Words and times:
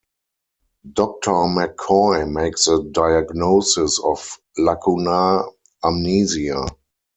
Doctor 0.93 1.29
McCoy 1.31 2.27
makes 2.27 2.67
a 2.67 2.81
diagnosis 2.81 3.99
of 3.99 4.35
lacunar 4.57 5.47
amnesia. 5.83 6.65